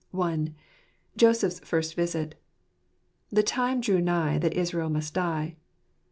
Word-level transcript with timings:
I. 0.19 0.47
Joseph's 1.15 1.59
First 1.59 1.93
Visit.— 1.93 2.33
"The 3.29 3.43
time 3.43 3.81
drew 3.81 4.01
nigh 4.01 4.39
that 4.39 4.55
Israel 4.57 4.89
must 4.89 5.13
die." 5.13 5.57